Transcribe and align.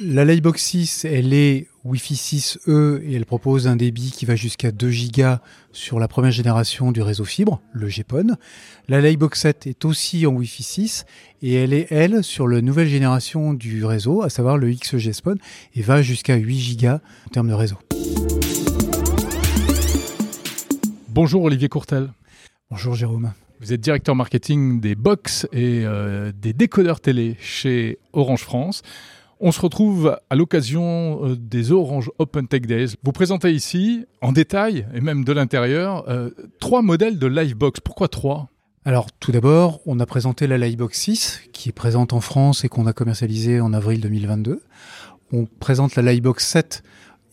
La 0.00 0.24
Livebox 0.24 0.62
6, 0.62 1.06
elle 1.06 1.34
est 1.34 1.66
Wi-Fi 1.82 2.14
6E 2.14 3.02
et 3.02 3.14
elle 3.14 3.26
propose 3.26 3.66
un 3.66 3.74
débit 3.74 4.12
qui 4.12 4.26
va 4.26 4.36
jusqu'à 4.36 4.70
2 4.70 4.88
Go 5.12 5.24
sur 5.72 5.98
la 5.98 6.06
première 6.06 6.30
génération 6.30 6.92
du 6.92 7.02
réseau 7.02 7.24
fibre, 7.24 7.60
le 7.72 7.88
GPON. 7.88 8.36
La 8.86 9.00
Livebox 9.00 9.40
7 9.40 9.66
est 9.66 9.84
aussi 9.84 10.24
en 10.24 10.34
Wi-Fi 10.34 10.62
6 10.62 11.04
et 11.42 11.54
elle 11.54 11.72
est, 11.72 11.88
elle, 11.90 12.22
sur 12.22 12.46
la 12.46 12.60
nouvelle 12.60 12.86
génération 12.86 13.54
du 13.54 13.84
réseau, 13.84 14.22
à 14.22 14.30
savoir 14.30 14.56
le 14.56 14.72
XG 14.72 15.12
Spawn, 15.12 15.36
et 15.74 15.82
va 15.82 16.00
jusqu'à 16.00 16.36
8 16.36 16.80
Go 16.80 16.86
en 16.90 17.30
termes 17.32 17.48
de 17.48 17.54
réseau. 17.54 17.78
Bonjour 21.08 21.42
Olivier 21.42 21.68
Courtel. 21.68 22.12
Bonjour 22.70 22.94
Jérôme. 22.94 23.32
Vous 23.60 23.72
êtes 23.72 23.80
directeur 23.80 24.14
marketing 24.14 24.80
des 24.80 24.94
box 24.94 25.48
et 25.52 25.82
euh, 25.84 26.30
des 26.30 26.52
décodeurs 26.52 27.00
télé 27.00 27.36
chez 27.40 27.98
Orange 28.12 28.42
France. 28.42 28.82
On 29.40 29.52
se 29.52 29.60
retrouve 29.60 30.18
à 30.30 30.34
l'occasion 30.34 31.24
euh, 31.24 31.36
des 31.36 31.70
Orange 31.70 32.10
Open 32.18 32.48
Tech 32.48 32.62
Days. 32.62 32.96
Vous 33.04 33.12
présentez 33.12 33.52
ici, 33.52 34.04
en 34.20 34.32
détail, 34.32 34.84
et 34.92 35.00
même 35.00 35.24
de 35.24 35.32
l'intérieur, 35.32 36.08
euh, 36.08 36.30
trois 36.58 36.82
modèles 36.82 37.20
de 37.20 37.28
Livebox. 37.28 37.78
Pourquoi 37.78 38.08
trois? 38.08 38.48
Alors 38.84 39.06
tout 39.20 39.30
d'abord, 39.30 39.80
on 39.86 40.00
a 40.00 40.06
présenté 40.06 40.48
la 40.48 40.58
Livebox 40.58 40.98
6 40.98 41.42
qui 41.52 41.68
est 41.68 41.72
présente 41.72 42.12
en 42.14 42.20
France 42.20 42.64
et 42.64 42.68
qu'on 42.68 42.86
a 42.86 42.92
commercialisée 42.92 43.60
en 43.60 43.72
avril 43.72 44.00
2022. 44.00 44.60
On 45.32 45.46
présente 45.60 45.94
la 45.94 46.02
Livebox 46.02 46.44
7 46.44 46.82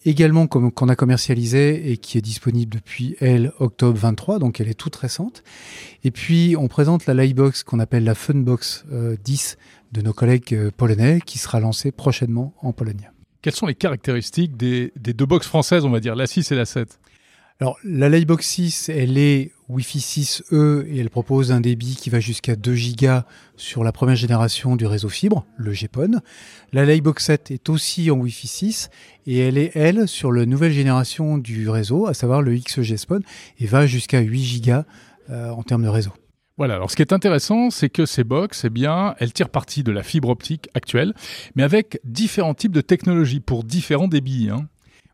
également 0.05 0.45
qu'on 0.45 0.89
a 0.89 0.95
commercialisée 0.95 1.91
et 1.91 1.97
qui 1.97 2.19
est 2.19 2.21
disponible 2.21 2.75
depuis 2.75 3.15
elle 3.19 3.51
octobre 3.57 3.97
23, 3.97 4.37
donc 4.37 4.59
elle 4.59 4.67
est 4.67 4.75
toute 4.75 4.95
récente. 4.95 5.43
Et 6.03 6.11
puis 6.11 6.55
on 6.59 6.67
présente 6.67 7.07
la 7.07 7.15
Livebox 7.15 7.63
qu'on 7.63 7.79
appelle 7.79 8.03
la 8.03 8.13
Funbox 8.13 8.85
10 9.23 9.57
de 9.91 10.01
nos 10.01 10.13
collègues 10.13 10.53
euh, 10.53 10.71
polonais 10.75 11.19
qui 11.25 11.37
sera 11.37 11.59
lancé 11.59 11.91
prochainement 11.91 12.53
en 12.61 12.73
Pologne. 12.73 13.11
Quelles 13.41 13.55
sont 13.55 13.67
les 13.67 13.75
caractéristiques 13.75 14.57
des, 14.57 14.91
deux 14.95 15.25
box 15.25 15.47
françaises, 15.47 15.85
on 15.85 15.91
va 15.91 15.99
dire, 15.99 16.15
la 16.15 16.27
6 16.27 16.51
et 16.51 16.55
la 16.55 16.65
7 16.65 16.99
alors, 17.61 17.77
la 17.85 18.09
Livebox 18.09 18.45
6, 18.45 18.89
elle 18.89 19.17
est 19.17 19.53
Wi-Fi 19.69 19.99
6E 19.99 20.87
et 20.87 20.99
elle 20.99 21.09
propose 21.09 21.53
un 21.53 21.61
débit 21.61 21.95
qui 21.95 22.09
va 22.09 22.19
jusqu'à 22.19 22.57
2 22.57 22.75
Go 22.99 23.21
sur 23.55 23.85
la 23.85 23.93
première 23.93 24.17
génération 24.17 24.75
du 24.75 24.85
réseau 24.85 25.07
fibre, 25.07 25.45
le 25.55 25.71
GPON. 25.71 26.19
La 26.73 26.83
Livebox 26.83 27.23
7 27.23 27.51
est 27.51 27.69
aussi 27.69 28.11
en 28.11 28.17
Wi-Fi 28.17 28.47
6 28.47 28.89
et 29.25 29.39
elle 29.39 29.57
est, 29.57 29.71
elle, 29.73 30.05
sur 30.09 30.33
la 30.33 30.45
nouvelle 30.45 30.73
génération 30.73 31.37
du 31.37 31.69
réseau, 31.69 32.07
à 32.07 32.13
savoir 32.13 32.41
le 32.41 32.57
XG 32.57 32.97
Spawn, 32.97 33.21
et 33.59 33.67
va 33.67 33.87
jusqu'à 33.87 34.19
8 34.19 34.65
Go 34.65 34.81
euh, 35.29 35.49
en 35.49 35.63
termes 35.63 35.83
de 35.83 35.87
réseau. 35.87 36.11
Voilà, 36.57 36.75
alors 36.75 36.89
ce 36.89 36.95
qui 36.95 37.01
est 37.01 37.11
intéressant, 37.11 37.69
c'est 37.69 37.89
que 37.89 38.05
ces 38.05 38.23
box, 38.23 38.63
eh 38.63 38.69
bien, 38.69 39.13
elles 39.19 39.33
tirent 39.33 39.49
parti 39.49 39.83
de 39.83 39.91
la 39.91 40.03
fibre 40.03 40.29
optique 40.29 40.69
actuelle, 40.73 41.13
mais 41.55 41.63
avec 41.63 41.99
différents 42.05 42.53
types 42.53 42.71
de 42.71 42.79
technologies 42.79 43.41
pour 43.41 43.65
différents 43.65 44.07
débits. 44.07 44.49
Hein. 44.49 44.69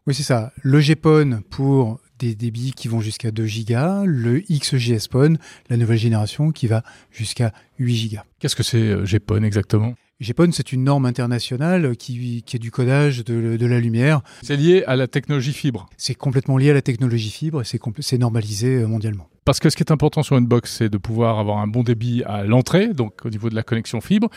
Oui, 0.05 0.13
c'est 0.13 0.23
ça. 0.23 0.53
Le 0.61 0.79
GPON 0.79 1.41
pour 1.49 1.99
des 2.19 2.35
débits 2.35 2.73
qui 2.73 2.87
vont 2.87 3.01
jusqu'à 3.01 3.31
2 3.31 3.43
Go, 3.67 4.05
le 4.05 4.39
XGS-PON, 4.41 5.37
la 5.69 5.77
nouvelle 5.77 5.97
génération, 5.97 6.51
qui 6.51 6.67
va 6.67 6.83
jusqu'à 7.09 7.53
8 7.79 8.13
Go. 8.13 8.21
Qu'est-ce 8.39 8.55
que 8.55 8.63
c'est 8.63 8.77
euh, 8.77 9.03
GPON 9.05 9.41
exactement? 9.41 9.95
GPON, 10.21 10.51
c'est 10.51 10.71
une 10.71 10.83
norme 10.83 11.07
internationale 11.07 11.97
qui, 11.97 12.43
qui 12.45 12.55
est 12.55 12.59
du 12.59 12.69
codage 12.69 13.25
de, 13.25 13.57
de 13.57 13.65
la 13.65 13.79
lumière. 13.79 14.21
C'est 14.43 14.55
lié 14.55 14.83
à 14.85 14.95
la 14.95 15.07
technologie 15.07 15.51
fibre 15.51 15.89
C'est 15.97 16.13
complètement 16.13 16.57
lié 16.57 16.69
à 16.69 16.73
la 16.75 16.83
technologie 16.83 17.31
fibre 17.31 17.61
et 17.61 17.65
c'est 17.65 18.17
normalisé 18.19 18.83
euh, 18.83 18.87
mondialement. 18.87 19.27
Parce 19.45 19.59
que 19.59 19.71
ce 19.71 19.75
qui 19.75 19.81
est 19.81 19.91
important 19.91 20.21
sur 20.21 20.37
une 20.37 20.45
box, 20.45 20.77
c'est 20.77 20.89
de 20.89 20.99
pouvoir 20.99 21.39
avoir 21.39 21.57
un 21.57 21.67
bon 21.67 21.81
débit 21.81 22.21
à 22.25 22.43
l'entrée, 22.43 22.89
donc 22.89 23.25
au 23.25 23.29
niveau 23.29 23.49
de 23.49 23.55
la 23.55 23.63
connexion 23.63 23.99
fibre, 23.99 24.29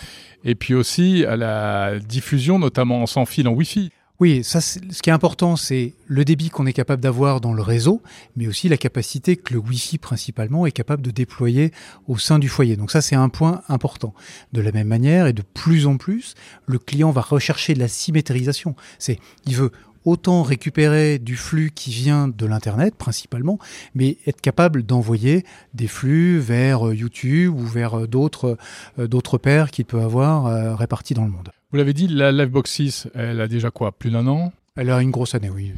et 0.44 0.54
puis 0.54 0.72
aussi 0.72 1.26
à 1.26 1.36
la 1.36 1.98
diffusion, 1.98 2.58
notamment 2.58 3.04
sans 3.04 3.26
fil 3.26 3.46
en 3.46 3.52
Wi-Fi. 3.52 3.90
Oui, 4.24 4.42
ça, 4.42 4.62
ce 4.62 4.78
qui 5.02 5.10
est 5.10 5.12
important, 5.12 5.54
c'est 5.54 5.92
le 6.06 6.24
débit 6.24 6.48
qu'on 6.48 6.64
est 6.64 6.72
capable 6.72 7.02
d'avoir 7.02 7.42
dans 7.42 7.52
le 7.52 7.60
réseau, 7.60 8.00
mais 8.36 8.46
aussi 8.46 8.70
la 8.70 8.78
capacité 8.78 9.36
que 9.36 9.52
le 9.52 9.60
Wi-Fi 9.60 9.98
principalement 9.98 10.64
est 10.64 10.72
capable 10.72 11.02
de 11.02 11.10
déployer 11.10 11.72
au 12.08 12.16
sein 12.16 12.38
du 12.38 12.48
foyer. 12.48 12.76
Donc 12.76 12.90
ça, 12.90 13.02
c'est 13.02 13.16
un 13.16 13.28
point 13.28 13.60
important. 13.68 14.14
De 14.54 14.62
la 14.62 14.72
même 14.72 14.88
manière, 14.88 15.26
et 15.26 15.34
de 15.34 15.42
plus 15.42 15.86
en 15.86 15.98
plus, 15.98 16.36
le 16.64 16.78
client 16.78 17.10
va 17.10 17.20
rechercher 17.20 17.74
de 17.74 17.80
la 17.80 17.88
symétrisation. 17.88 18.76
C'est, 18.98 19.18
il 19.44 19.56
veut 19.56 19.72
autant 20.06 20.42
récupérer 20.42 21.18
du 21.18 21.36
flux 21.36 21.70
qui 21.74 21.90
vient 21.90 22.26
de 22.26 22.46
l'Internet 22.46 22.94
principalement, 22.94 23.58
mais 23.94 24.16
être 24.26 24.40
capable 24.40 24.84
d'envoyer 24.84 25.44
des 25.74 25.86
flux 25.86 26.38
vers 26.38 26.88
euh, 26.88 26.94
YouTube 26.94 27.54
ou 27.54 27.66
vers 27.66 27.98
euh, 27.98 28.06
d'autres 28.06 28.56
euh, 28.98 29.06
d'autres 29.06 29.36
paires 29.36 29.70
qu'il 29.70 29.84
peut 29.84 30.00
avoir 30.00 30.78
répartis 30.78 31.12
dans 31.12 31.24
le 31.24 31.30
monde. 31.30 31.50
Vous 31.74 31.78
l'avez 31.78 31.92
dit, 31.92 32.06
la 32.06 32.30
Livebox 32.30 32.70
6, 32.70 33.08
elle 33.16 33.40
a 33.40 33.48
déjà 33.48 33.72
quoi 33.72 33.90
Plus 33.90 34.12
d'un 34.12 34.28
an? 34.28 34.52
Elle 34.76 34.90
a 34.90 35.02
une 35.02 35.10
grosse 35.10 35.34
année, 35.34 35.50
oui. 35.50 35.72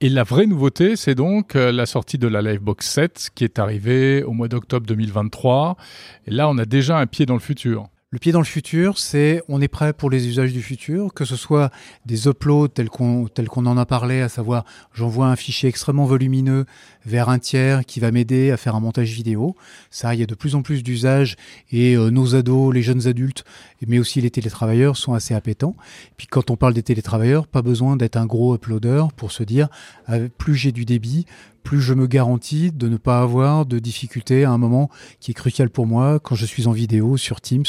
Et 0.00 0.08
la 0.08 0.22
vraie 0.22 0.46
nouveauté, 0.46 0.94
c'est 0.94 1.16
donc 1.16 1.54
la 1.54 1.84
sortie 1.84 2.16
de 2.16 2.28
la 2.28 2.42
Livebox 2.42 2.86
7 2.86 3.30
qui 3.34 3.42
est 3.42 3.58
arrivée 3.58 4.22
au 4.22 4.30
mois 4.30 4.46
d'octobre 4.46 4.86
2023. 4.86 5.76
Et 6.28 6.30
là, 6.30 6.48
on 6.48 6.56
a 6.58 6.64
déjà 6.64 6.98
un 6.98 7.08
pied 7.08 7.26
dans 7.26 7.34
le 7.34 7.40
futur. 7.40 7.88
Le 8.12 8.20
pied 8.20 8.30
dans 8.30 8.38
le 8.38 8.44
futur, 8.44 8.98
c'est 8.98 9.42
on 9.48 9.60
est 9.60 9.66
prêt 9.66 9.92
pour 9.92 10.10
les 10.10 10.28
usages 10.28 10.52
du 10.52 10.62
futur, 10.62 11.12
que 11.12 11.24
ce 11.24 11.34
soit 11.34 11.72
des 12.04 12.28
uploads 12.28 12.68
tels 12.68 12.88
qu'on 12.88 13.26
en 13.66 13.76
a 13.76 13.84
parlé, 13.84 14.20
à 14.20 14.28
savoir 14.28 14.64
j'envoie 14.94 15.26
un 15.26 15.34
fichier 15.34 15.68
extrêmement 15.68 16.04
volumineux 16.04 16.66
vers 17.04 17.28
un 17.30 17.40
tiers 17.40 17.84
qui 17.84 17.98
va 17.98 18.12
m'aider 18.12 18.52
à 18.52 18.56
faire 18.56 18.76
un 18.76 18.80
montage 18.80 19.10
vidéo. 19.10 19.56
Ça, 19.90 20.14
il 20.14 20.20
y 20.20 20.22
a 20.22 20.26
de 20.26 20.36
plus 20.36 20.54
en 20.54 20.62
plus 20.62 20.84
d'usages 20.84 21.34
et 21.72 21.96
euh, 21.96 22.10
nos 22.10 22.36
ados, 22.36 22.72
les 22.72 22.82
jeunes 22.82 23.08
adultes, 23.08 23.44
mais 23.84 23.98
aussi 23.98 24.20
les 24.20 24.30
télétravailleurs 24.30 24.96
sont 24.96 25.14
assez 25.14 25.34
appétents. 25.34 25.74
Puis 26.16 26.28
quand 26.28 26.52
on 26.52 26.56
parle 26.56 26.74
des 26.74 26.84
télétravailleurs, 26.84 27.48
pas 27.48 27.62
besoin 27.62 27.96
d'être 27.96 28.16
un 28.16 28.26
gros 28.26 28.54
uploader 28.54 29.06
pour 29.16 29.32
se 29.32 29.42
dire 29.42 29.68
plus 30.38 30.54
j'ai 30.54 30.70
du 30.70 30.84
débit, 30.84 31.26
plus 31.66 31.80
je 31.80 31.94
me 31.94 32.06
garantis 32.06 32.70
de 32.70 32.88
ne 32.88 32.96
pas 32.96 33.20
avoir 33.20 33.66
de 33.66 33.80
difficultés 33.80 34.44
à 34.44 34.52
un 34.52 34.56
moment 34.56 34.88
qui 35.18 35.32
est 35.32 35.34
crucial 35.34 35.68
pour 35.68 35.84
moi 35.84 36.20
quand 36.20 36.36
je 36.36 36.46
suis 36.46 36.68
en 36.68 36.70
vidéo 36.70 37.16
sur 37.16 37.40
Teams 37.40 37.64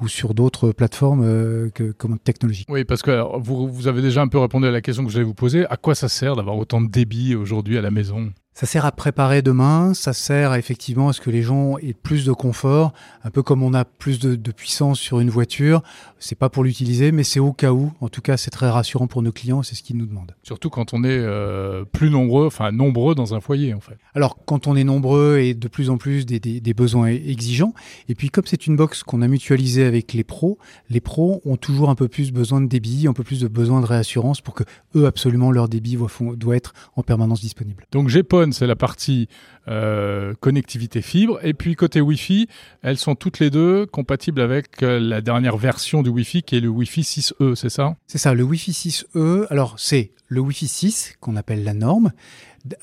ou 0.00 0.08
sur 0.08 0.34
d'autres 0.34 0.72
plateformes 0.72 1.22
euh, 1.22 1.70
que, 1.70 1.92
comme 1.92 2.18
technologiques. 2.18 2.66
Oui, 2.68 2.84
parce 2.84 3.02
que 3.02 3.22
vous, 3.38 3.68
vous 3.68 3.86
avez 3.86 4.02
déjà 4.02 4.20
un 4.20 4.26
peu 4.26 4.38
répondu 4.38 4.66
à 4.66 4.72
la 4.72 4.80
question 4.80 5.04
que 5.04 5.12
je 5.12 5.18
vais 5.18 5.24
vous 5.24 5.32
poser. 5.32 5.64
À 5.66 5.76
quoi 5.76 5.94
ça 5.94 6.08
sert 6.08 6.34
d'avoir 6.34 6.56
autant 6.56 6.80
de 6.80 6.88
débit 6.88 7.36
aujourd'hui 7.36 7.78
à 7.78 7.82
la 7.82 7.92
maison? 7.92 8.32
Ça 8.56 8.64
sert 8.64 8.86
à 8.86 8.92
préparer 8.92 9.42
demain, 9.42 9.92
ça 9.92 10.14
sert 10.14 10.54
effectivement 10.54 11.10
à 11.10 11.12
ce 11.12 11.20
que 11.20 11.28
les 11.28 11.42
gens 11.42 11.76
aient 11.76 11.92
plus 11.92 12.24
de 12.24 12.32
confort, 12.32 12.94
un 13.22 13.28
peu 13.28 13.42
comme 13.42 13.62
on 13.62 13.74
a 13.74 13.84
plus 13.84 14.18
de, 14.18 14.50
puissance 14.50 14.98
sur 14.98 15.20
une 15.20 15.28
voiture. 15.28 15.82
C'est 16.18 16.38
pas 16.38 16.48
pour 16.48 16.64
l'utiliser, 16.64 17.12
mais 17.12 17.22
c'est 17.22 17.38
au 17.38 17.52
cas 17.52 17.72
où. 17.72 17.92
En 18.00 18.08
tout 18.08 18.22
cas, 18.22 18.38
c'est 18.38 18.50
très 18.50 18.70
rassurant 18.70 19.08
pour 19.08 19.20
nos 19.20 19.30
clients, 19.30 19.62
c'est 19.62 19.74
ce 19.74 19.82
qu'ils 19.82 19.98
nous 19.98 20.06
demandent. 20.06 20.34
Surtout 20.42 20.70
quand 20.70 20.94
on 20.94 21.04
est 21.04 21.08
euh, 21.10 21.84
plus 21.84 22.08
nombreux, 22.08 22.46
enfin 22.46 22.72
nombreux 22.72 23.14
dans 23.14 23.34
un 23.34 23.42
foyer 23.42 23.74
en 23.74 23.80
fait. 23.80 23.98
Alors 24.14 24.38
quand 24.46 24.66
on 24.66 24.74
est 24.74 24.84
nombreux 24.84 25.36
et 25.36 25.52
de 25.52 25.68
plus 25.68 25.90
en 25.90 25.98
plus 25.98 26.24
des, 26.24 26.40
des 26.40 26.74
besoins 26.74 27.08
exigeants, 27.08 27.74
et 28.08 28.14
puis 28.14 28.30
comme 28.30 28.46
c'est 28.46 28.66
une 28.66 28.76
box 28.76 29.02
qu'on 29.02 29.20
a 29.20 29.28
mutualisée 29.28 29.84
avec 29.84 30.14
les 30.14 30.24
pros, 30.24 30.56
les 30.88 31.02
pros 31.02 31.42
ont 31.44 31.58
toujours 31.58 31.90
un 31.90 31.94
peu 31.94 32.08
plus 32.08 32.32
besoin 32.32 32.62
de 32.62 32.68
débit, 32.68 33.06
un 33.06 33.12
peu 33.12 33.22
plus 33.22 33.40
de 33.40 33.48
besoin 33.48 33.82
de 33.82 33.86
réassurance 33.86 34.40
pour 34.40 34.54
que 34.54 34.64
eux 34.94 35.04
absolument 35.04 35.50
leur 35.50 35.68
débit 35.68 35.98
doit 36.36 36.56
être 36.56 36.72
en 36.96 37.02
permanence 37.02 37.42
disponible. 37.42 37.84
Donc 37.92 38.08
C'est 38.52 38.66
la 38.66 38.76
partie 38.76 39.28
euh, 39.68 40.34
connectivité 40.40 41.02
fibre. 41.02 41.38
Et 41.42 41.54
puis 41.54 41.74
côté 41.74 42.00
Wi-Fi, 42.00 42.48
elles 42.82 42.98
sont 42.98 43.14
toutes 43.14 43.38
les 43.38 43.50
deux 43.50 43.86
compatibles 43.86 44.40
avec 44.40 44.82
euh, 44.82 44.98
la 44.98 45.20
dernière 45.20 45.56
version 45.56 46.02
du 46.02 46.10
Wi-Fi 46.10 46.42
qui 46.42 46.56
est 46.56 46.60
le 46.60 46.68
Wi-Fi 46.68 47.02
6E, 47.02 47.54
c'est 47.54 47.70
ça? 47.70 47.96
C'est 48.06 48.18
ça, 48.18 48.34
le 48.34 48.42
Wi-Fi 48.42 48.72
6E. 48.72 49.46
Alors 49.50 49.74
c'est 49.78 50.12
le 50.28 50.40
Wi-Fi 50.40 50.68
6 50.68 51.14
qu'on 51.20 51.36
appelle 51.36 51.64
la 51.64 51.74
norme. 51.74 52.12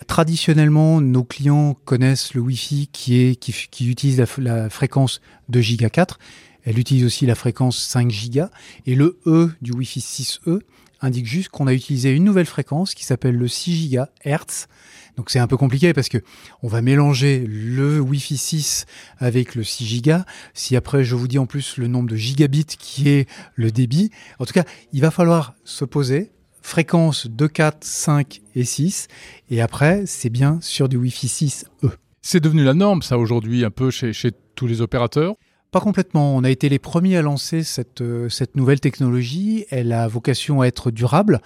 Traditionnellement, 0.07 1.01
nos 1.01 1.23
clients 1.23 1.73
connaissent 1.85 2.33
le 2.33 2.41
Wi-Fi 2.41 2.89
qui, 2.91 3.21
est, 3.21 3.35
qui, 3.35 3.89
utilise 3.89 4.17
la, 4.17 4.25
la, 4.37 4.69
fréquence 4.69 5.19
de 5.49 5.59
Giga 5.59 5.89
4. 5.89 6.19
Elle 6.63 6.79
utilise 6.79 7.03
aussi 7.03 7.25
la 7.25 7.35
fréquence 7.35 7.77
5 7.77 8.09
Giga. 8.09 8.49
Et 8.85 8.95
le 8.95 9.19
E 9.25 9.51
du 9.61 9.73
Wi-Fi 9.73 9.99
6E 9.99 10.59
indique 11.03 11.27
juste 11.27 11.49
qu'on 11.49 11.67
a 11.67 11.73
utilisé 11.73 12.11
une 12.11 12.23
nouvelle 12.23 12.45
fréquence 12.45 12.95
qui 12.95 13.05
s'appelle 13.05 13.35
le 13.35 13.47
6 13.47 13.89
GHz. 13.89 14.67
Donc 15.15 15.29
c'est 15.29 15.39
un 15.39 15.47
peu 15.47 15.57
compliqué 15.57 15.93
parce 15.93 16.09
que 16.09 16.17
on 16.63 16.67
va 16.67 16.81
mélanger 16.81 17.45
le 17.47 17.99
Wi-Fi 17.99 18.37
6 18.37 18.85
avec 19.19 19.53
le 19.53 19.63
6 19.63 20.01
Go. 20.01 20.13
Si 20.53 20.75
après 20.75 21.03
je 21.03 21.15
vous 21.15 21.27
dis 21.27 21.37
en 21.37 21.45
plus 21.45 21.77
le 21.77 21.87
nombre 21.87 22.09
de 22.09 22.15
gigabits 22.15 22.65
qui 22.65 23.09
est 23.09 23.29
le 23.55 23.69
débit, 23.69 24.09
en 24.39 24.45
tout 24.45 24.53
cas, 24.53 24.63
il 24.91 25.01
va 25.01 25.11
falloir 25.11 25.53
se 25.63 25.85
poser 25.85 26.31
fréquence 26.61 27.27
2, 27.27 27.47
4, 27.47 27.83
5 27.83 28.41
et 28.55 28.63
6 28.63 29.07
et 29.51 29.61
après, 29.61 30.05
c'est 30.05 30.29
bien 30.29 30.59
sur 30.61 30.89
du 30.89 30.97
Wi-Fi 30.97 31.27
6E. 31.27 31.91
C'est 32.21 32.39
devenu 32.39 32.63
la 32.63 32.73
norme 32.73 33.01
ça 33.01 33.17
aujourd'hui 33.17 33.65
un 33.65 33.71
peu 33.71 33.91
chez 33.91 34.31
tous 34.55 34.65
les 34.65 34.81
opérateurs? 34.81 35.35
Pas 35.73 35.81
complètement. 35.81 36.35
On 36.35 36.43
a 36.43 36.49
été 36.51 36.69
les 36.69 36.79
premiers 36.79 37.17
à 37.17 37.21
lancer 37.21 37.63
cette, 37.63 38.01
euh, 38.01 38.29
cette 38.29 38.55
nouvelle 38.55 38.79
technologie. 38.79 39.65
Elle 39.71 39.91
a 39.91 40.07
vocation 40.07 40.61
à 40.61 40.67
être 40.67 40.91
durable. 40.91 41.41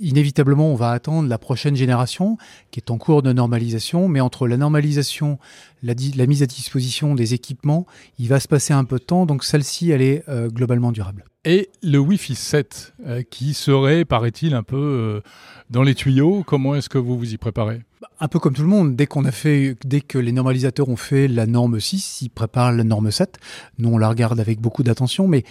Inévitablement, 0.00 0.70
on 0.70 0.74
va 0.74 0.90
attendre 0.90 1.28
la 1.28 1.38
prochaine 1.38 1.76
génération 1.76 2.36
qui 2.70 2.80
est 2.80 2.90
en 2.90 2.98
cours 2.98 3.22
de 3.22 3.32
normalisation, 3.32 4.08
mais 4.08 4.20
entre 4.20 4.46
la 4.46 4.56
normalisation, 4.56 5.38
la, 5.82 5.94
la 6.16 6.26
mise 6.26 6.42
à 6.42 6.46
disposition 6.46 7.14
des 7.14 7.34
équipements, 7.34 7.86
il 8.18 8.28
va 8.28 8.40
se 8.40 8.48
passer 8.48 8.74
un 8.74 8.84
peu 8.84 8.98
de 8.98 9.04
temps, 9.04 9.26
donc 9.26 9.44
celle-ci, 9.44 9.90
elle 9.90 10.02
est 10.02 10.24
euh, 10.28 10.48
globalement 10.48 10.92
durable. 10.92 11.24
et 11.44 11.70
le 11.82 11.98
Wi-Fi 11.98 12.34
7 12.34 12.94
euh, 13.06 13.22
qui 13.22 13.54
serait, 13.54 14.04
paraît-il, 14.04 14.54
un 14.54 14.62
peu 14.62 14.76
euh, 14.76 15.20
dans 15.70 15.82
les 15.82 15.94
tuyaux. 15.94 16.42
Comment 16.46 16.74
est-ce 16.74 16.88
que 16.88 16.98
vous 16.98 17.16
vous 17.18 17.32
y 17.32 17.38
préparez? 17.38 17.82
Bah, 18.00 18.08
un 18.20 18.28
peu 18.28 18.38
comme 18.38 18.52
tout 18.52 18.62
le 18.62 18.68
monde, 18.68 18.96
dès 18.96 19.06
qu'on 19.06 19.24
a 19.24 19.30
fait, 19.30 19.76
dès 19.84 20.00
que 20.00 20.18
les 20.18 20.32
normalisateurs 20.32 20.88
ont 20.88 20.96
fait 20.96 21.28
la 21.28 21.46
norme 21.46 21.80
6, 21.80 22.22
ils 22.22 22.28
préparent 22.28 22.72
la 22.72 22.84
norme 22.84 23.10
7. 23.10 23.38
Nous, 23.78 23.88
on 23.88 23.96
la 23.96 24.08
regarde 24.08 24.38
avec 24.40 24.60
beaucoup 24.60 24.82
d'attention, 24.82 25.28
mais 25.28 25.44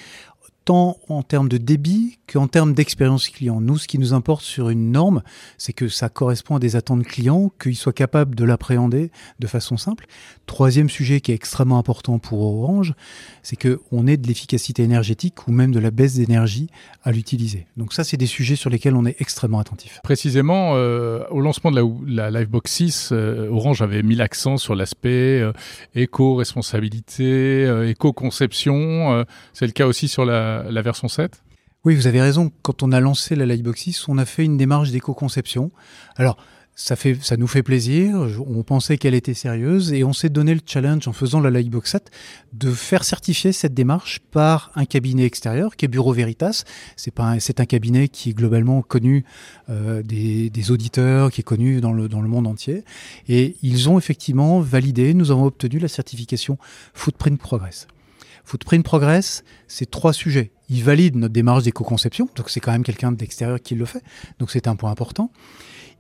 tant 0.66 0.98
en 1.10 1.22
termes 1.22 1.48
de 1.48 1.58
débit 1.58 2.18
qu'en 2.32 2.48
termes 2.48 2.74
d'expérience 2.74 3.30
client. 3.30 3.62
Nous, 3.62 3.78
ce 3.78 3.88
qui 3.88 4.00
nous 4.00 4.14
importe 4.14 4.44
sur 4.44 4.70
une 4.70 4.92
norme, 4.92 5.22
c'est 5.60 5.74
que 5.74 5.88
ça 5.88 6.10
correspond 6.10 6.56
à 6.56 6.60
des 6.60 6.76
attentes 6.76 7.04
clients, 7.04 7.52
qu'ils 7.62 7.76
soient 7.76 7.94
capables 7.94 8.34
de 8.34 8.44
l'appréhender 8.44 9.12
de 9.40 9.48
façon 9.48 9.78
simple. 9.78 10.08
Troisième 10.48 10.90
sujet 10.90 11.22
qui 11.22 11.32
est 11.32 11.36
extrêmement 11.36 11.78
important 11.78 12.18
pour 12.18 12.42
Orange, 12.42 12.94
c'est 13.44 13.56
qu'on 13.56 14.08
ait 14.08 14.18
de 14.18 14.28
l'efficacité 14.28 14.84
énergétique 14.84 15.48
ou 15.48 15.52
même 15.52 15.72
de 15.72 15.80
la 15.80 15.92
baisse 15.92 16.16
d'énergie 16.16 16.68
à 17.04 17.12
l'utiliser. 17.12 17.68
Donc 17.78 17.94
ça, 17.94 18.04
c'est 18.04 18.18
des 18.18 18.26
sujets 18.26 18.56
sur 18.56 18.72
lesquels 18.72 18.96
on 18.96 19.06
est 19.06 19.16
extrêmement 19.20 19.60
attentif. 19.60 20.00
Précisément, 20.04 20.72
euh, 20.74 21.24
au 21.30 21.42
lancement 21.42 21.72
de 21.72 21.80
la, 22.08 22.32
Livebox 22.32 22.72
6, 22.72 23.10
euh, 23.12 23.50
Orange 23.50 23.84
avait 23.84 24.02
mis 24.02 24.16
l'accent 24.16 24.58
sur 24.58 24.74
l'aspect 24.76 25.42
euh, 25.42 25.54
éco-responsabilité, 25.94 27.66
éco-conception. 27.90 29.26
c'est 29.54 29.68
le 29.68 29.72
cas 29.72 29.86
aussi 29.86 30.08
sur 30.08 30.26
la, 30.26 30.55
la 30.64 30.82
version 30.82 31.08
7 31.08 31.42
oui, 31.86 31.94
vous 31.94 32.08
avez 32.08 32.20
raison. 32.20 32.52
Quand 32.64 32.82
on 32.82 32.92
a 32.92 33.00
lancé 33.00 33.36
la 33.36 33.46
Lightbox 33.46 33.80
6, 33.80 34.10
on 34.10 34.18
a 34.18 34.26
fait 34.26 34.44
une 34.44 34.58
démarche 34.58 34.90
d'éco-conception. 34.90 35.72
Alors, 36.16 36.36
ça, 36.74 36.96
fait, 36.96 37.16
ça 37.22 37.38
nous 37.38 37.46
fait 37.46 37.62
plaisir. 37.62 38.28
On 38.48 38.64
pensait 38.64 38.98
qu'elle 38.98 39.14
était 39.14 39.36
sérieuse 39.36 39.94
et 39.94 40.04
on 40.04 40.12
s'est 40.12 40.30
donné 40.30 40.56
le 40.56 40.62
challenge 40.66 41.08
en 41.08 41.14
faisant 41.14 41.40
la 41.40 41.52
Lightbox 41.52 41.92
7 41.92 42.12
de 42.54 42.72
faire 42.72 43.04
certifier 43.04 43.52
cette 43.54 43.76
démarche 43.76 44.20
par 44.32 44.72
un 44.76 44.86
cabinet 44.86 45.26
extérieur 45.26 45.76
qui 45.76 45.86
est 45.86 45.88
Bureau 45.88 46.12
Veritas. 46.12 46.64
C'est 46.98 47.14
c'est 47.40 47.60
un 47.60 47.66
cabinet 47.66 48.10
qui 48.10 48.32
est 48.32 48.34
globalement 48.34 48.82
connu 48.82 49.24
euh, 49.70 50.02
des, 50.02 50.50
des, 50.50 50.72
auditeurs, 50.72 51.32
qui 51.32 51.42
est 51.42 51.46
connu 51.46 51.82
dans 51.82 51.94
le 51.94 52.10
dans 52.10 52.22
le 52.22 52.28
monde 52.28 52.48
entier. 52.48 52.84
Et 53.30 53.56
ils 53.62 53.90
ont 53.90 53.98
effectivement 53.98 54.60
validé. 54.60 55.14
Nous 55.14 55.32
avons 55.32 55.46
obtenu 55.46 55.78
la 55.78 55.88
certification 55.88 56.58
Footprint 56.94 57.40
Progress. 57.40 57.88
Footprint 58.46 58.86
Progress, 58.86 59.44
c'est 59.68 59.90
trois 59.90 60.14
sujets. 60.14 60.52
Il 60.70 60.84
valide 60.84 61.16
notre 61.16 61.34
démarche 61.34 61.64
d'éco-conception, 61.64 62.30
donc 62.36 62.50
c'est 62.50 62.60
quand 62.60 62.72
même 62.72 62.84
quelqu'un 62.84 63.12
d'extérieur 63.12 63.60
qui 63.62 63.76
le 63.76 63.86
fait, 63.86 64.04
donc 64.40 64.52
c'est 64.52 64.68
un 64.68 64.76
point 64.76 64.92
important. 64.92 65.32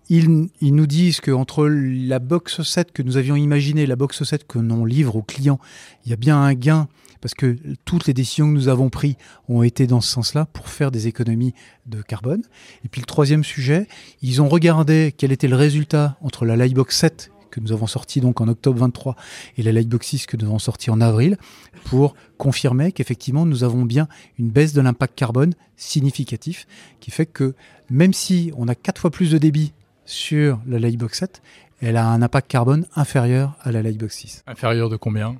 Ils, 0.07 0.49
nous 0.61 0.85
disent 0.85 1.19
qu'entre 1.19 1.65
la 1.67 2.19
box 2.19 2.61
7 2.61 2.91
que 2.91 3.01
nous 3.01 3.17
avions 3.17 3.35
imaginé, 3.35 3.87
la 3.87 3.95
box 3.95 4.23
7 4.23 4.45
que 4.45 4.59
l'on 4.59 4.85
livre 4.85 5.15
aux 5.15 5.23
clients, 5.23 5.59
il 6.05 6.11
y 6.11 6.13
a 6.13 6.15
bien 6.15 6.37
un 6.37 6.53
gain 6.53 6.87
parce 7.21 7.33
que 7.33 7.57
toutes 7.85 8.05
les 8.05 8.13
décisions 8.13 8.47
que 8.47 8.53
nous 8.53 8.67
avons 8.67 8.89
prises 8.89 9.15
ont 9.49 9.63
été 9.63 9.87
dans 9.87 10.01
ce 10.01 10.11
sens-là 10.11 10.45
pour 10.45 10.69
faire 10.69 10.91
des 10.91 11.07
économies 11.07 11.55
de 11.87 12.03
carbone. 12.03 12.43
Et 12.83 12.87
puis 12.87 13.01
le 13.01 13.07
troisième 13.07 13.43
sujet, 13.43 13.87
ils 14.21 14.43
ont 14.43 14.47
regardé 14.47 15.11
quel 15.17 15.31
était 15.31 15.47
le 15.47 15.55
résultat 15.55 16.17
entre 16.21 16.45
la 16.45 16.55
Lightbox 16.55 16.95
7 16.95 17.31
que 17.55 17.61
nous 17.61 17.71
avons 17.71 17.87
sorti 17.87 18.19
donc 18.19 18.41
en 18.41 18.49
octobre 18.49 18.77
23 18.79 19.15
et 19.57 19.63
la 19.63 19.71
Lightbox 19.71 20.05
6 20.07 20.25
que 20.25 20.35
nous 20.35 20.45
avons 20.45 20.59
sorti 20.59 20.89
en 20.89 20.99
avril 20.99 21.37
pour 21.85 22.15
confirmer 22.37 22.91
qu'effectivement 22.91 23.45
nous 23.45 23.63
avons 23.63 23.85
bien 23.85 24.09
une 24.37 24.49
baisse 24.49 24.73
de 24.73 24.81
l'impact 24.81 25.17
carbone 25.17 25.53
significatif 25.77 26.67
qui 26.99 27.11
fait 27.11 27.25
que 27.25 27.55
même 27.89 28.11
si 28.11 28.51
on 28.57 28.67
a 28.67 28.75
quatre 28.75 28.99
fois 28.99 29.09
plus 29.09 29.31
de 29.31 29.37
débit 29.37 29.71
sur 30.05 30.59
la 30.67 30.79
Lightbox 30.79 31.17
7, 31.19 31.41
elle 31.81 31.95
a 31.95 32.07
un 32.07 32.21
impact 32.21 32.51
carbone 32.51 32.85
inférieur 32.95 33.55
à 33.61 33.71
la 33.71 33.81
Lightbox 33.81 34.15
6. 34.15 34.43
Inférieur 34.47 34.89
de 34.89 34.97
combien? 34.97 35.37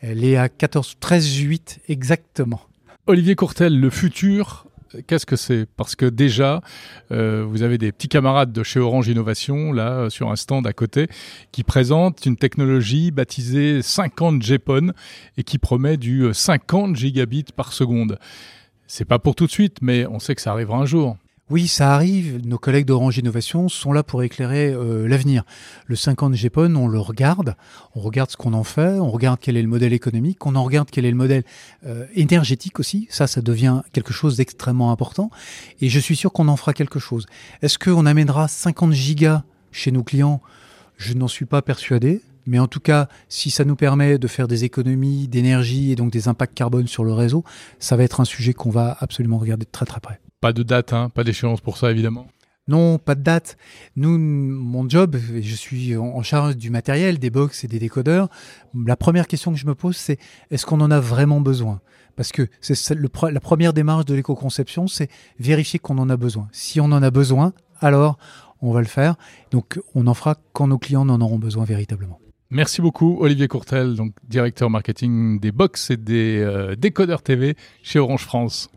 Elle 0.00 0.24
est 0.24 0.36
à 0.36 0.48
14, 0.48 0.96
13, 1.00 1.36
8 1.38 1.80
exactement. 1.88 2.60
Olivier 3.08 3.34
Courtel, 3.34 3.78
le 3.78 3.90
futur 3.90 4.65
qu'est-ce 5.06 5.26
que 5.26 5.36
c'est? 5.36 5.66
Parce 5.76 5.96
que 5.96 6.06
déjà, 6.06 6.60
euh, 7.12 7.44
vous 7.48 7.62
avez 7.62 7.78
des 7.78 7.92
petits 7.92 8.08
camarades 8.08 8.52
de 8.52 8.62
chez 8.62 8.80
Orange 8.80 9.08
Innovation, 9.08 9.72
là, 9.72 10.10
sur 10.10 10.30
un 10.30 10.36
stand 10.36 10.66
à 10.66 10.72
côté, 10.72 11.08
qui 11.52 11.64
présentent 11.64 12.26
une 12.26 12.36
technologie 12.36 13.10
baptisée 13.10 13.82
50 13.82 14.40
GPON 14.40 14.92
et 15.36 15.44
qui 15.44 15.58
promet 15.58 15.96
du 15.96 16.28
50 16.32 16.96
gigabits 16.96 17.52
par 17.54 17.72
seconde. 17.72 18.18
C'est 18.86 19.04
pas 19.04 19.18
pour 19.18 19.34
tout 19.34 19.46
de 19.46 19.50
suite, 19.50 19.78
mais 19.82 20.06
on 20.06 20.18
sait 20.18 20.34
que 20.34 20.42
ça 20.42 20.52
arrivera 20.52 20.78
un 20.78 20.86
jour. 20.86 21.16
Oui, 21.48 21.68
ça 21.68 21.94
arrive. 21.94 22.44
Nos 22.44 22.58
collègues 22.58 22.86
d'Orange 22.86 23.18
Innovation 23.18 23.68
sont 23.68 23.92
là 23.92 24.02
pour 24.02 24.24
éclairer 24.24 24.72
euh, 24.72 25.06
l'avenir. 25.06 25.44
Le 25.86 25.94
50 25.94 26.32
GPON, 26.32 26.74
on 26.74 26.88
le 26.88 26.98
regarde, 26.98 27.54
on 27.94 28.00
regarde 28.00 28.32
ce 28.32 28.36
qu'on 28.36 28.52
en 28.52 28.64
fait, 28.64 28.98
on 28.98 29.12
regarde 29.12 29.38
quel 29.40 29.56
est 29.56 29.62
le 29.62 29.68
modèle 29.68 29.92
économique, 29.92 30.44
on 30.44 30.56
en 30.56 30.64
regarde 30.64 30.88
quel 30.90 31.04
est 31.04 31.10
le 31.10 31.16
modèle 31.16 31.44
euh, 31.86 32.04
énergétique 32.16 32.80
aussi. 32.80 33.06
Ça, 33.10 33.28
ça 33.28 33.42
devient 33.42 33.82
quelque 33.92 34.12
chose 34.12 34.36
d'extrêmement 34.36 34.90
important. 34.90 35.30
Et 35.80 35.88
je 35.88 36.00
suis 36.00 36.16
sûr 36.16 36.32
qu'on 36.32 36.48
en 36.48 36.56
fera 36.56 36.72
quelque 36.72 36.98
chose. 36.98 37.26
Est-ce 37.62 37.78
qu'on 37.78 38.06
amènera 38.06 38.48
50 38.48 38.92
gigas 38.92 39.44
chez 39.70 39.92
nos 39.92 40.02
clients? 40.02 40.42
Je 40.96 41.14
n'en 41.14 41.28
suis 41.28 41.46
pas 41.46 41.62
persuadé. 41.62 42.22
Mais 42.48 42.58
en 42.58 42.66
tout 42.66 42.80
cas, 42.80 43.08
si 43.28 43.50
ça 43.50 43.64
nous 43.64 43.76
permet 43.76 44.18
de 44.18 44.26
faire 44.26 44.48
des 44.48 44.64
économies 44.64 45.28
d'énergie 45.28 45.92
et 45.92 45.96
donc 45.96 46.12
des 46.12 46.26
impacts 46.26 46.54
carbone 46.54 46.88
sur 46.88 47.04
le 47.04 47.12
réseau, 47.12 47.44
ça 47.78 47.96
va 47.96 48.02
être 48.02 48.20
un 48.20 48.24
sujet 48.24 48.52
qu'on 48.52 48.70
va 48.70 48.96
absolument 48.98 49.38
regarder 49.38 49.64
de 49.64 49.70
très 49.70 49.86
très 49.86 50.00
près. 50.00 50.20
Pas 50.40 50.52
de 50.52 50.62
date, 50.62 50.92
hein, 50.92 51.10
pas 51.10 51.24
d'échéance 51.24 51.60
pour 51.60 51.78
ça, 51.78 51.90
évidemment. 51.90 52.26
Non, 52.68 52.98
pas 52.98 53.14
de 53.14 53.22
date. 53.22 53.56
Nous, 53.94 54.18
mon 54.18 54.88
job, 54.88 55.16
je 55.16 55.54
suis 55.54 55.96
en 55.96 56.22
charge 56.22 56.56
du 56.56 56.70
matériel, 56.70 57.18
des 57.18 57.30
box 57.30 57.62
et 57.62 57.68
des 57.68 57.78
décodeurs. 57.78 58.28
La 58.74 58.96
première 58.96 59.28
question 59.28 59.52
que 59.52 59.58
je 59.58 59.66
me 59.66 59.74
pose, 59.74 59.96
c'est 59.96 60.18
est-ce 60.50 60.66
qu'on 60.66 60.80
en 60.80 60.90
a 60.90 60.98
vraiment 60.98 61.40
besoin? 61.40 61.80
Parce 62.16 62.32
que 62.32 62.48
c'est 62.60 62.90
la 62.90 63.40
première 63.40 63.72
démarche 63.72 64.06
de 64.06 64.14
l'éco-conception, 64.14 64.88
c'est 64.88 65.08
vérifier 65.38 65.78
qu'on 65.78 65.98
en 65.98 66.10
a 66.10 66.16
besoin. 66.16 66.48
Si 66.50 66.80
on 66.80 66.86
en 66.86 67.02
a 67.02 67.10
besoin, 67.10 67.52
alors 67.80 68.18
on 68.62 68.72
va 68.72 68.80
le 68.80 68.86
faire. 68.86 69.14
Donc, 69.52 69.78
on 69.94 70.06
en 70.06 70.14
fera 70.14 70.36
quand 70.52 70.66
nos 70.66 70.78
clients 70.78 71.08
en 71.08 71.20
auront 71.20 71.38
besoin 71.38 71.64
véritablement. 71.64 72.18
Merci 72.50 72.80
beaucoup, 72.80 73.18
Olivier 73.20 73.48
Courtel, 73.48 73.94
donc 73.94 74.12
directeur 74.28 74.70
marketing 74.70 75.40
des 75.40 75.52
box 75.52 75.90
et 75.90 75.96
des 75.96 76.38
euh, 76.38 76.74
décodeurs 76.76 77.22
TV 77.22 77.56
chez 77.82 77.98
Orange 77.98 78.22
France. 78.22 78.70